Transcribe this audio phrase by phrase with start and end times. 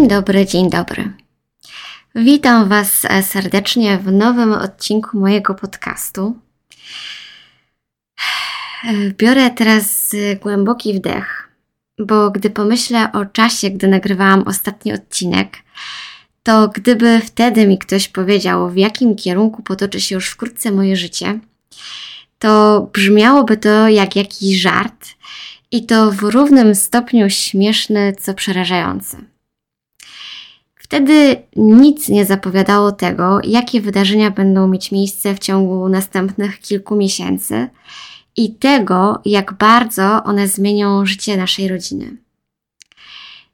[0.00, 1.12] Dzień dobry, dzień dobry.
[2.14, 6.36] Witam Was serdecznie w nowym odcinku mojego podcastu.
[9.18, 11.48] Biorę teraz głęboki wdech,
[11.98, 15.56] bo gdy pomyślę o czasie, gdy nagrywałam ostatni odcinek,
[16.42, 21.40] to gdyby wtedy mi ktoś powiedział, w jakim kierunku potoczy się już wkrótce moje życie,
[22.38, 25.06] to brzmiałoby to jak jakiś żart
[25.70, 29.30] i to w równym stopniu śmieszny, co przerażający.
[30.90, 37.68] Wtedy nic nie zapowiadało tego, jakie wydarzenia będą mieć miejsce w ciągu następnych kilku miesięcy
[38.36, 42.16] i tego, jak bardzo one zmienią życie naszej rodziny.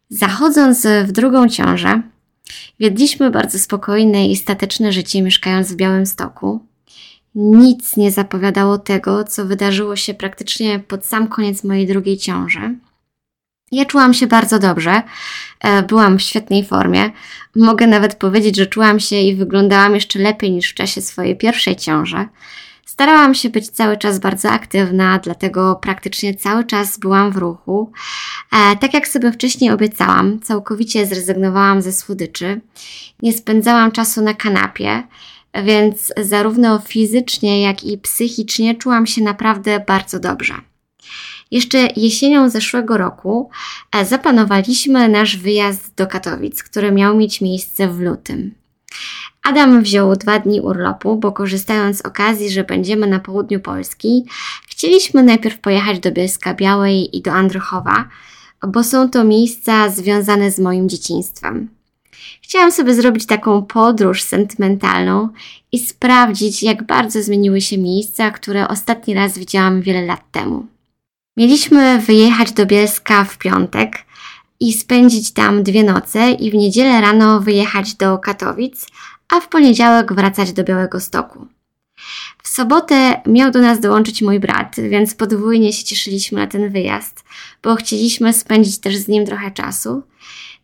[0.09, 2.03] Zachodząc w drugą ciążę,
[2.81, 6.61] wiedliśmy bardzo spokojne i stateczne życie mieszkając w Białym Stoku.
[7.35, 12.75] Nic nie zapowiadało tego, co wydarzyło się praktycznie pod sam koniec mojej drugiej ciąży.
[13.73, 15.03] Ja czułam się bardzo dobrze,
[15.61, 17.11] e, byłam w świetnej formie.
[17.57, 21.77] Mogę nawet powiedzieć, że czułam się i wyglądałam jeszcze lepiej niż w czasie swojej pierwszej
[21.77, 22.29] ciąży.
[22.87, 27.93] Starałam się być cały czas bardzo aktywna, dlatego praktycznie cały czas byłam w ruchu.
[28.53, 32.61] E, tak jak sobie wcześniej obiecałam, całkowicie zrezygnowałam ze słodyczy.
[33.23, 35.03] Nie spędzałam czasu na kanapie,
[35.65, 40.55] więc zarówno fizycznie, jak i psychicznie czułam się naprawdę bardzo dobrze.
[41.51, 43.51] Jeszcze jesienią zeszłego roku
[43.93, 48.55] e, zaplanowaliśmy nasz wyjazd do Katowic, który miał mieć miejsce w lutym.
[49.43, 54.25] Adam wziął dwa dni urlopu, bo korzystając z okazji, że będziemy na południu Polski,
[54.69, 58.09] chcieliśmy najpierw pojechać do Bielska Białej i do Andrychowa,
[58.69, 61.69] bo są to miejsca związane z moim dzieciństwem.
[62.43, 65.29] Chciałam sobie zrobić taką podróż sentymentalną
[65.73, 70.67] i sprawdzić, jak bardzo zmieniły się miejsca, które ostatni raz widziałam wiele lat temu.
[71.37, 73.99] Mieliśmy wyjechać do Bielska w piątek
[74.61, 78.87] i spędzić tam dwie noce i w niedzielę rano wyjechać do Katowic,
[79.35, 81.47] a w poniedziałek wracać do Białego Stoku.
[82.43, 87.25] W sobotę miał do nas dołączyć mój brat, więc podwójnie się cieszyliśmy na ten wyjazd,
[87.63, 90.03] bo chcieliśmy spędzić też z nim trochę czasu.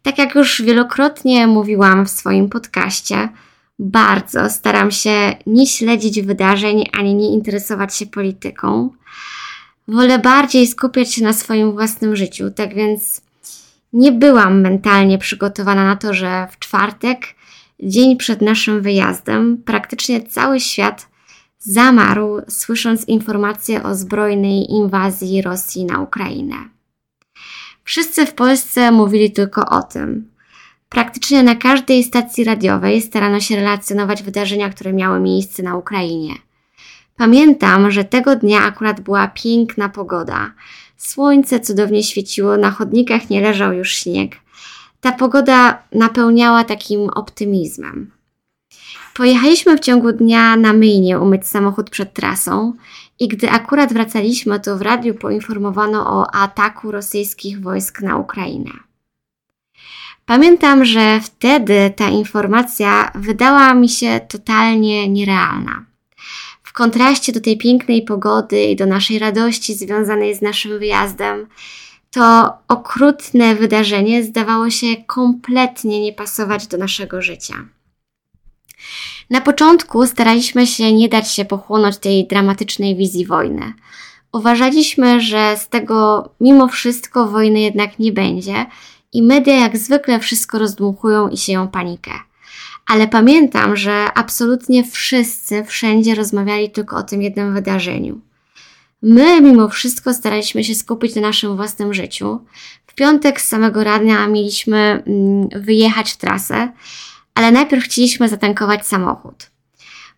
[0.02, 3.28] Tak jak już wielokrotnie mówiłam w swoim podcaście,
[3.78, 8.90] bardzo staram się nie śledzić wydarzeń ani nie interesować się polityką.
[9.92, 13.22] Wolę bardziej skupiać się na swoim własnym życiu, tak więc
[13.92, 17.26] nie byłam mentalnie przygotowana na to, że w czwartek,
[17.82, 21.08] dzień przed naszym wyjazdem, praktycznie cały świat
[21.58, 26.56] zamarł, słysząc informacje o zbrojnej inwazji Rosji na Ukrainę.
[27.84, 30.31] Wszyscy w Polsce mówili tylko o tym.
[30.88, 36.34] Praktycznie na każdej stacji radiowej starano się relacjonować wydarzenia, które miały miejsce na Ukrainie.
[37.22, 40.52] Pamiętam, że tego dnia akurat była piękna pogoda.
[40.96, 44.36] Słońce cudownie świeciło, na chodnikach nie leżał już śnieg.
[45.00, 48.10] Ta pogoda napełniała takim optymizmem.
[49.14, 52.72] Pojechaliśmy w ciągu dnia na myjnie umyć samochód przed trasą
[53.18, 58.70] i gdy akurat wracaliśmy, to w radiu poinformowano o ataku rosyjskich wojsk na Ukrainę.
[60.26, 65.91] Pamiętam, że wtedy ta informacja wydała mi się totalnie nierealna.
[66.72, 71.46] W kontraście do tej pięknej pogody i do naszej radości związanej z naszym wyjazdem,
[72.10, 77.54] to okrutne wydarzenie zdawało się kompletnie nie pasować do naszego życia.
[79.30, 83.72] Na początku staraliśmy się nie dać się pochłonąć tej dramatycznej wizji wojny.
[84.32, 88.66] Uważaliśmy, że z tego mimo wszystko wojny jednak nie będzie
[89.12, 92.10] i media jak zwykle wszystko rozdmuchują i sieją panikę
[92.87, 98.20] ale pamiętam, że absolutnie wszyscy wszędzie rozmawiali tylko o tym jednym wydarzeniu.
[99.02, 102.40] My mimo wszystko staraliśmy się skupić na naszym własnym życiu.
[102.87, 106.73] W piątek z samego rana mieliśmy mm, wyjechać w trasę,
[107.34, 109.50] ale najpierw chcieliśmy zatankować samochód.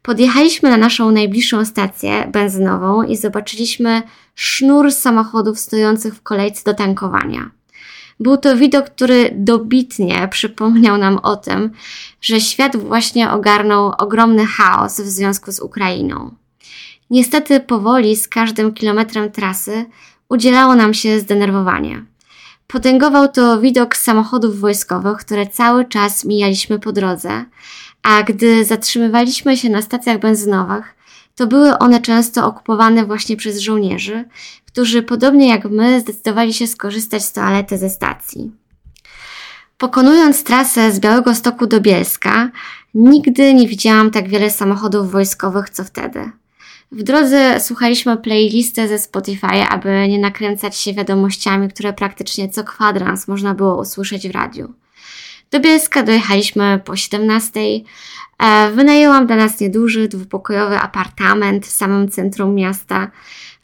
[0.02, 4.02] Podjechaliśmy na naszą najbliższą stację benzynową i zobaczyliśmy
[4.34, 7.50] sznur samochodów stojących w kolejce do tankowania.
[8.20, 11.70] Był to widok, który dobitnie przypomniał nam o tym,
[12.20, 16.34] że świat właśnie ogarnął ogromny chaos w związku z Ukrainą.
[17.11, 19.87] Niestety powoli z każdym kilometrem trasy
[20.28, 22.05] udzielało nam się zdenerwowanie.
[22.66, 27.44] Potęgował to widok samochodów wojskowych, które cały czas mijaliśmy po drodze,
[28.02, 30.94] a gdy zatrzymywaliśmy się na stacjach benzynowych,
[31.34, 34.25] to były one często okupowane właśnie przez żołnierzy,
[34.66, 38.50] którzy podobnie jak my zdecydowali się skorzystać z toalety ze stacji.
[39.78, 42.50] Pokonując trasę z Białego Stoku do Bielska,
[42.94, 46.31] nigdy nie widziałam tak wiele samochodów wojskowych co wtedy.
[46.92, 53.28] W drodze słuchaliśmy playlisty ze Spotify, aby nie nakręcać się wiadomościami, które praktycznie co kwadrans
[53.28, 54.75] można było usłyszeć w radiu.
[55.54, 57.60] Do Bielska dojechaliśmy po 17.
[58.38, 63.10] E, wynajęłam dla nas nieduży, dwupokojowy apartament w samym centrum miasta.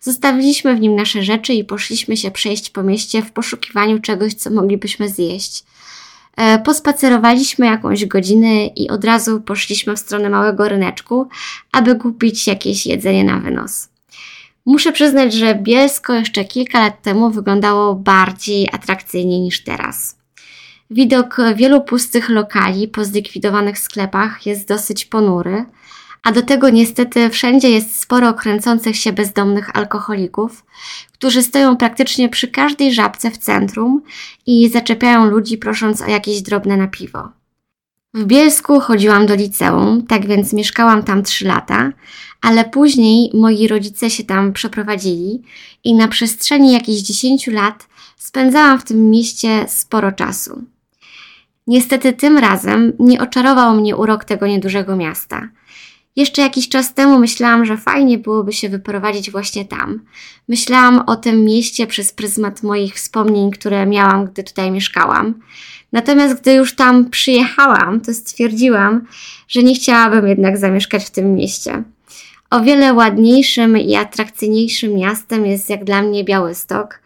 [0.00, 4.50] Zostawiliśmy w nim nasze rzeczy i poszliśmy się przejść po mieście w poszukiwaniu czegoś, co
[4.50, 5.64] moglibyśmy zjeść.
[6.36, 11.28] E, pospacerowaliśmy jakąś godzinę i od razu poszliśmy w stronę małego ryneczku,
[11.72, 13.88] aby kupić jakieś jedzenie na wynos.
[14.66, 20.19] Muszę przyznać, że Bielsko jeszcze kilka lat temu wyglądało bardziej atrakcyjnie niż teraz.
[20.90, 25.64] Widok wielu pustych lokali po zlikwidowanych sklepach jest dosyć ponury,
[26.22, 30.64] a do tego niestety wszędzie jest sporo kręcących się bezdomnych alkoholików,
[31.12, 34.02] którzy stoją praktycznie przy każdej żabce w centrum
[34.46, 37.28] i zaczepiają ludzi prosząc o jakieś drobne na piwo.
[38.14, 41.92] W Bielsku chodziłam do liceum, tak więc mieszkałam tam trzy lata,
[42.42, 45.42] ale później moi rodzice się tam przeprowadzili
[45.84, 50.64] i na przestrzeni jakichś 10 lat spędzałam w tym mieście sporo czasu.
[51.70, 55.48] Niestety tym razem nie oczarował mnie urok tego niedużego miasta.
[56.16, 60.00] Jeszcze jakiś czas temu myślałam, że fajnie byłoby się wyprowadzić właśnie tam.
[60.48, 65.34] Myślałam o tym mieście przez pryzmat moich wspomnień, które miałam, gdy tutaj mieszkałam.
[65.92, 69.06] Natomiast gdy już tam przyjechałam, to stwierdziłam,
[69.48, 71.82] że nie chciałabym jednak zamieszkać w tym mieście.
[72.50, 77.00] O wiele ładniejszym i atrakcyjniejszym miastem jest jak dla mnie Białystok.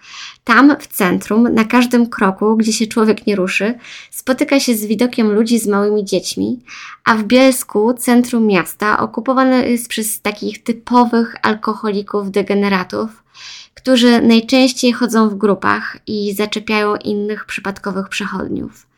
[0.44, 3.74] Tam w centrum, na każdym kroku, gdzie się człowiek nie ruszy,
[4.10, 6.60] spotyka się z widokiem ludzi z małymi dziećmi,
[7.04, 13.22] a w Bielsku, centrum miasta, okupowane jest przez takich typowych alkoholików, degeneratów,
[13.74, 18.93] którzy najczęściej chodzą w grupach i zaczepiają innych przypadkowych przechodniów.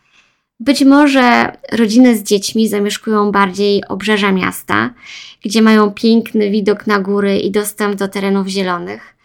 [0.60, 4.90] Być może rodziny z dziećmi zamieszkują bardziej obrzeża miasta,
[5.44, 9.16] gdzie mają piękny widok na góry i dostęp do terenów zielonych,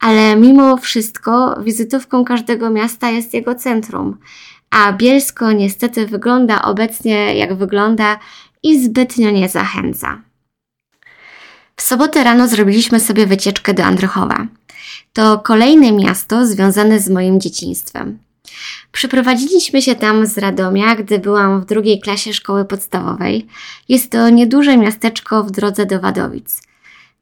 [0.00, 4.16] ale mimo wszystko wizytówką każdego miasta jest jego centrum,
[4.70, 8.18] a Bielsko niestety wygląda obecnie jak wygląda
[8.62, 10.22] i zbytnio nie zachęca.
[11.76, 14.46] W sobotę rano zrobiliśmy sobie wycieczkę do Andrychowa.
[15.12, 18.18] To kolejne miasto związane z moim dzieciństwem.
[18.92, 23.46] Przyprowadziliśmy się tam z Radomia, gdy byłam w drugiej klasie szkoły podstawowej.
[23.88, 26.62] Jest to nieduże miasteczko w drodze do Wadowic.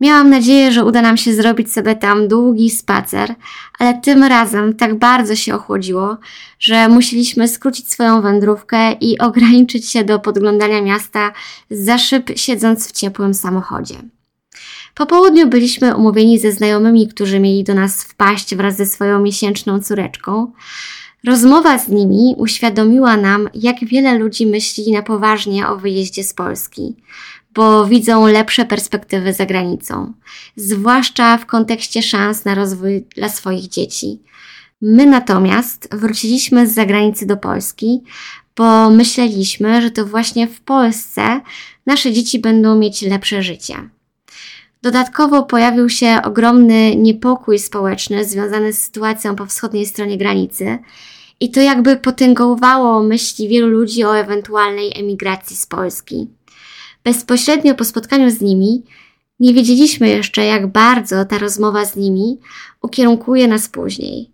[0.00, 3.34] Miałam nadzieję, że uda nam się zrobić sobie tam długi spacer,
[3.78, 6.16] ale tym razem tak bardzo się ochłodziło,
[6.58, 11.32] że musieliśmy skrócić swoją wędrówkę i ograniczyć się do podglądania miasta
[11.70, 13.94] za szyb, siedząc w ciepłym samochodzie.
[14.94, 19.80] Po południu byliśmy umówieni ze znajomymi, którzy mieli do nas wpaść wraz ze swoją miesięczną
[19.80, 20.52] córeczką.
[21.24, 26.96] Rozmowa z nimi uświadomiła nam, jak wiele ludzi myśli na poważnie o wyjeździe z Polski,
[27.54, 30.12] bo widzą lepsze perspektywy za granicą,
[30.56, 34.22] zwłaszcza w kontekście szans na rozwój dla swoich dzieci.
[34.80, 38.00] My natomiast wróciliśmy z zagranicy do Polski,
[38.56, 41.40] bo myśleliśmy, że to właśnie w Polsce
[41.86, 43.74] nasze dzieci będą mieć lepsze życie.
[44.82, 50.78] Dodatkowo pojawił się ogromny niepokój społeczny związany z sytuacją po wschodniej stronie granicy
[51.40, 56.28] i to jakby potęgowało myśli wielu ludzi o ewentualnej emigracji z Polski.
[57.04, 58.84] Bezpośrednio po spotkaniu z nimi
[59.40, 62.38] nie wiedzieliśmy jeszcze, jak bardzo ta rozmowa z nimi
[62.82, 64.30] ukierunkuje nas później.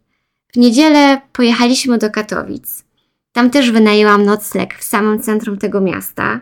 [0.52, 2.84] W niedzielę pojechaliśmy do Katowic.
[3.32, 6.40] Tam też wynajęłam nocleg w samym centrum tego miasta.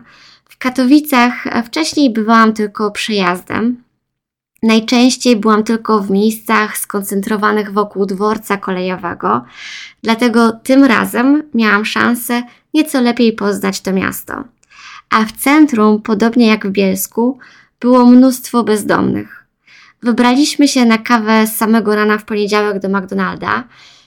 [0.49, 3.82] W Katowicach wcześniej bywałam tylko przejazdem,
[4.63, 9.45] Najczęściej byłam tylko w miejscach skoncentrowanych wokół dworca kolejowego,
[10.03, 12.43] dlatego tym razem miałam szansę
[12.73, 14.43] nieco lepiej poznać to miasto.
[15.09, 17.39] A w centrum, podobnie jak w Bielsku,
[17.79, 19.45] było mnóstwo bezdomnych.
[20.03, 23.63] Wybraliśmy się na kawę z samego rana w poniedziałek do McDonalda.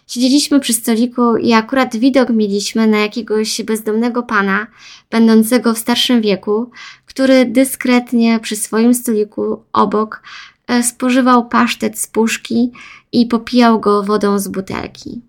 [0.07, 4.67] Siedzieliśmy przy stoliku i akurat widok mieliśmy na jakiegoś bezdomnego pana,
[5.11, 6.71] będącego w starszym wieku,
[7.07, 10.23] który dyskretnie przy swoim stoliku obok
[10.67, 12.73] e, spożywał pasztet z puszki
[13.13, 15.21] i popijał go wodą z butelki.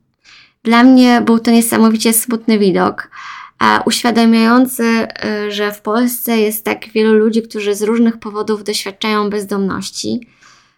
[0.63, 3.09] Dla mnie był to niesamowicie smutny widok,
[3.59, 9.29] a uświadamiający, e, że w Polsce jest tak wielu ludzi, którzy z różnych powodów doświadczają
[9.29, 10.27] bezdomności.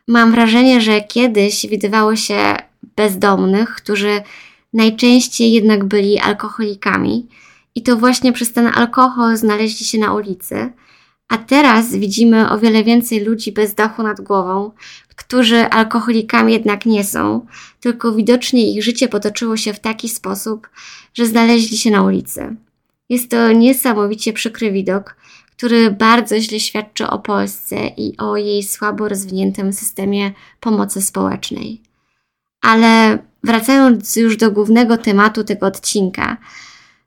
[0.08, 4.22] Mam wrażenie, że kiedyś widywało się bezdomnych, którzy
[4.74, 7.28] najczęściej jednak byli alkoholikami
[7.76, 10.72] i to właśnie przez ten alkohol znaleźli się na ulicy.
[11.28, 14.72] A teraz widzimy o wiele więcej ludzi bez dachu nad głową,
[15.16, 17.46] którzy alkoholikami jednak nie są,
[17.80, 20.70] tylko widocznie ich życie potoczyło się w taki sposób,
[21.14, 22.56] że znaleźli się na ulicy.
[23.10, 25.16] Jest to niesamowicie przykry widok,
[25.58, 31.89] który bardzo źle świadczy o Polsce i o jej słabo rozwiniętym systemie pomocy społecznej.
[32.62, 36.38] Ale wracając już do głównego tematu tego odcinka,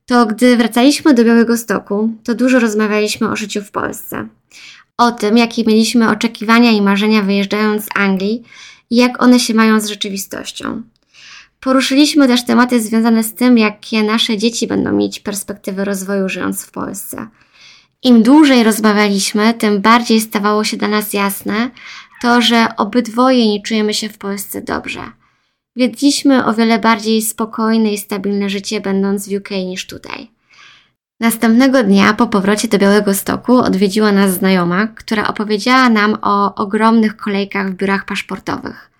[0.07, 4.29] to gdy wracaliśmy do Białego Stoku, to dużo rozmawialiśmy o życiu w Polsce.
[4.99, 8.43] O tym, jakie mieliśmy oczekiwania i marzenia wyjeżdżając z Anglii
[8.91, 10.83] i jak one się mają z rzeczywistością.
[11.61, 16.71] Poruszyliśmy też tematy związane z tym, jakie nasze dzieci będą mieć perspektywy rozwoju żyjąc w
[16.71, 17.29] Polsce.
[18.03, 21.71] Im dłużej rozmawialiśmy, tym bardziej stawało się dla nas jasne
[22.23, 25.01] to, że obydwoje nie czujemy się w Polsce dobrze.
[25.77, 30.31] Wiedliśmy o wiele bardziej spokojne i stabilne życie będąc w UK niż tutaj.
[31.21, 37.17] Następnego dnia po powrocie do Białego Stoku odwiedziła nas znajoma, która opowiedziała nam o ogromnych
[37.17, 38.91] kolejkach w biurach paszportowych.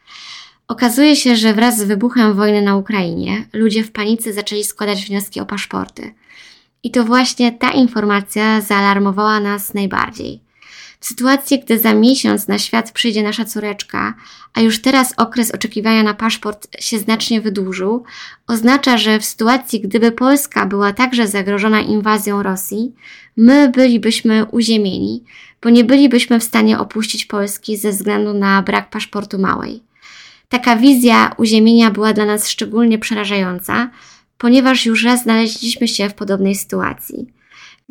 [0.69, 5.41] Okazuje się, że wraz z wybuchem wojny na Ukrainie ludzie w panice zaczęli składać wnioski
[5.41, 6.15] o paszporty.
[6.83, 10.41] I to właśnie ta informacja zaalarmowała nas najbardziej.
[11.03, 14.15] W sytuacji, gdy za miesiąc na świat przyjdzie nasza córeczka,
[14.55, 18.05] a już teraz okres oczekiwania na paszport się znacznie wydłużył,
[18.47, 22.95] oznacza, że w sytuacji, gdyby Polska była także zagrożona inwazją Rosji,
[23.37, 25.25] my bylibyśmy uziemieni,
[25.63, 29.83] bo nie bylibyśmy w stanie opuścić Polski ze względu na brak paszportu małej.
[30.49, 33.91] Taka wizja uziemienia była dla nas szczególnie przerażająca,
[34.39, 37.42] ponieważ już raz znaleźliśmy się w podobnej sytuacji.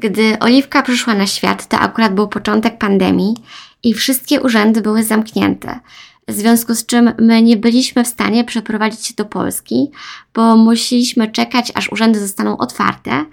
[0.01, 3.35] Gdy Oliwka przyszła na świat, to akurat był początek pandemii
[3.83, 5.79] i wszystkie urzędy były zamknięte,
[6.27, 9.91] w związku z czym my nie byliśmy w stanie przeprowadzić się do Polski,
[10.33, 13.25] bo musieliśmy czekać, aż urzędy zostaną otwarte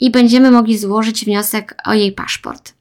[0.00, 2.75] i będziemy mogli złożyć wniosek o jej paszport.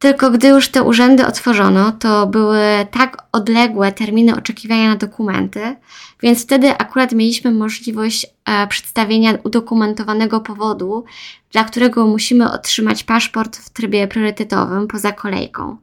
[0.00, 5.76] Tylko gdy już te urzędy otworzono, to były tak odległe terminy oczekiwania na dokumenty,
[6.22, 11.04] więc wtedy akurat mieliśmy możliwość e, przedstawienia udokumentowanego powodu,
[11.52, 15.76] dla którego musimy otrzymać paszport w trybie priorytetowym poza kolejką.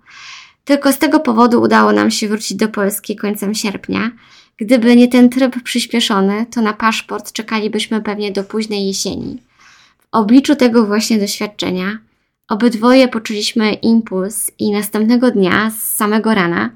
[0.66, 4.12] Tylko z tego powodu udało nam się wrócić do Polski końcem sierpnia.
[4.58, 9.42] Gdyby nie ten tryb przyspieszony, to na paszport czekalibyśmy pewnie do późnej jesieni.
[10.00, 11.98] W obliczu tego właśnie doświadczenia
[12.48, 16.70] Obydwoje poczuliśmy impuls i następnego dnia, z samego rana,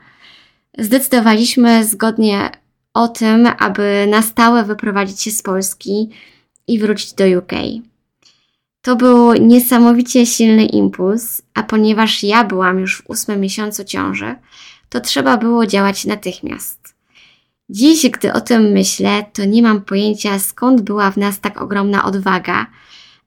[0.78, 2.50] zdecydowaliśmy zgodnie
[2.94, 6.10] o tym, aby na stałe wyprowadzić się z Polski
[6.68, 7.52] i wrócić do UK.
[8.82, 14.36] To był niesamowicie silny impuls, a ponieważ ja byłam już w ósmym miesiącu ciąży,
[14.90, 16.96] to trzeba było działać natychmiast.
[17.70, 22.06] Dziś, gdy o tym myślę, to nie mam pojęcia skąd była w nas tak ogromna
[22.06, 22.68] odwaga,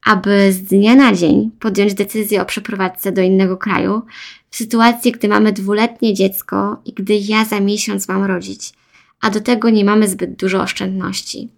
[0.04, 4.02] aby z dnia na dzień podjąć decyzję o przeprowadzce do innego kraju,
[4.50, 8.72] w sytuacji, gdy mamy dwuletnie dziecko i gdy ja za miesiąc mam rodzić,
[9.20, 11.48] a do tego nie mamy zbyt dużo oszczędności.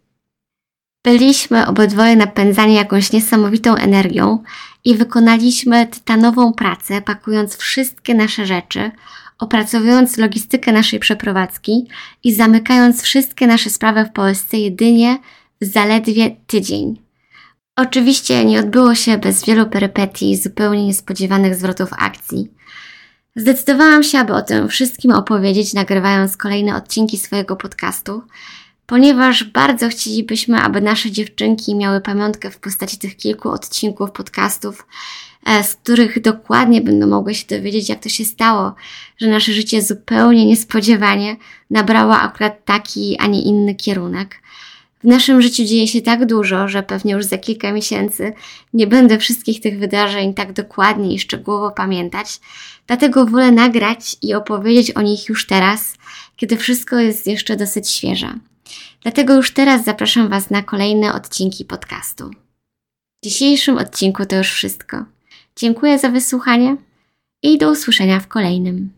[1.04, 4.42] Byliśmy obydwoje napędzani jakąś niesamowitą energią
[4.84, 8.90] i wykonaliśmy tytanową pracę, pakując wszystkie nasze rzeczy,
[9.38, 11.86] opracowując logistykę naszej przeprowadzki
[12.24, 15.18] i zamykając wszystkie nasze sprawy w Polsce jedynie
[15.60, 17.05] zaledwie tydzień.
[17.76, 22.50] Oczywiście nie odbyło się bez wielu perypetii i zupełnie niespodziewanych zwrotów akcji.
[23.36, 28.22] Zdecydowałam się, aby o tym wszystkim opowiedzieć, nagrywając kolejne odcinki swojego podcastu,
[28.86, 34.86] ponieważ bardzo chcielibyśmy, aby nasze dziewczynki miały pamiątkę w postaci tych kilku odcinków podcastów,
[35.46, 38.74] e, z których dokładnie będą mogły się dowiedzieć, jak to się stało,
[39.18, 41.36] że nasze życie zupełnie niespodziewanie
[41.70, 44.42] nabrało akurat taki, a nie inny kierunek.
[45.06, 48.32] W naszym życiu dzieje się tak dużo, że pewnie już za kilka miesięcy
[48.72, 52.40] nie będę wszystkich tych wydarzeń tak dokładnie i szczegółowo pamiętać,
[52.86, 55.94] dlatego wolę nagrać i opowiedzieć o nich już teraz,
[56.36, 58.38] kiedy wszystko jest jeszcze dosyć świeże.
[59.02, 62.30] Dlatego już teraz zapraszam Was na kolejne odcinki podcastu.
[63.22, 65.04] W dzisiejszym odcinku to już wszystko.
[65.56, 66.76] Dziękuję za wysłuchanie
[67.42, 68.95] i do usłyszenia w kolejnym.